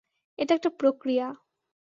এটা 0.39 0.53
একটা 0.55 0.71
প্রক্রিয়া। 0.79 1.27